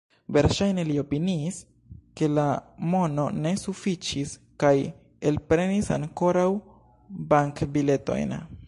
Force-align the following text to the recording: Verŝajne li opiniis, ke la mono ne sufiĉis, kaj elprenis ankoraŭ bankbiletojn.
Verŝajne 0.35 0.83
li 0.91 0.95
opiniis, 1.01 1.59
ke 2.21 2.29
la 2.37 2.45
mono 2.95 3.27
ne 3.45 3.53
sufiĉis, 3.65 4.35
kaj 4.65 4.75
elprenis 5.33 5.95
ankoraŭ 6.01 6.49
bankbiletojn. 7.35 8.39